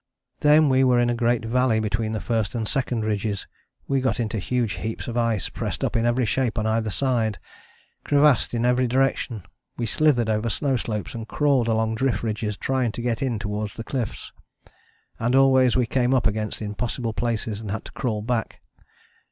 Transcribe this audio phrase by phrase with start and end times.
[0.39, 3.45] Then we were in a great valley between the first and second ridges:
[3.87, 7.37] we got into huge heaps of ice pressed up in every shape on every side,
[8.03, 9.43] crevassed in every direction:
[9.77, 13.75] we slithered over snow slopes and crawled along drift ridges, trying to get in towards
[13.75, 14.31] the cliffs.
[15.19, 18.59] And always we came up against impossible places and had to crawl back.